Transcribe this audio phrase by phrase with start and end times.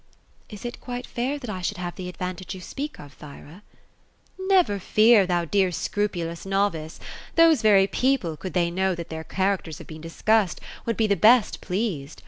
[0.01, 0.03] ^
[0.51, 3.61] Is it quite fair that I should have the advantage you speak of, Thyra?""
[4.49, 6.99] Never fear, thon dear scrupulous novice!
[7.35, 11.15] Those very people, could they know that their characters have been discussed, would be the
[11.15, 12.19] best pleased.